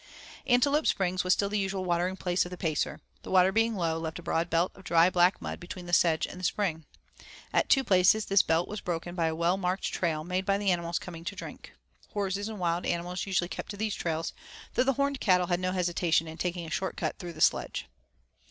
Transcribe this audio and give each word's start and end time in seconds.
Antelope 0.47 0.87
Springs 0.87 1.23
was 1.23 1.33
still 1.33 1.47
the 1.49 1.59
usual 1.59 1.85
watering 1.85 2.17
place 2.17 2.43
of 2.43 2.49
the 2.49 2.57
Pacer. 2.57 3.01
The 3.21 3.29
water 3.29 3.51
being 3.51 3.75
low 3.75 3.99
left 3.99 4.17
a 4.17 4.23
broad 4.23 4.49
belt 4.49 4.71
of 4.73 4.83
dry 4.83 5.11
black 5.11 5.39
mud 5.39 5.59
between 5.59 5.85
the 5.85 5.93
sedge 5.93 6.25
and 6.25 6.39
the 6.39 6.43
spring. 6.43 6.85
At 7.53 7.69
two 7.69 7.83
places 7.83 8.25
this 8.25 8.41
belt 8.41 8.67
was 8.67 8.81
broken 8.81 9.13
by 9.13 9.27
a 9.27 9.35
well 9.35 9.57
marked 9.57 9.83
trail 9.93 10.23
made 10.23 10.43
by 10.43 10.57
the 10.57 10.71
animals 10.71 10.97
coming 10.97 11.23
to 11.25 11.35
drink. 11.35 11.73
Horses 12.13 12.49
and 12.49 12.57
wild 12.57 12.87
animals 12.87 13.27
usually 13.27 13.47
kept 13.47 13.69
to 13.69 13.77
these 13.77 13.93
trails, 13.93 14.33
though 14.73 14.81
the 14.83 14.93
horned 14.93 15.19
cattle 15.21 15.45
had 15.45 15.59
no 15.59 15.71
hesitation 15.71 16.27
in 16.27 16.39
taking 16.39 16.65
a 16.65 16.71
short 16.71 16.97
cut 16.97 17.19
through 17.19 17.33
the 17.33 17.39
sedge. 17.41 17.85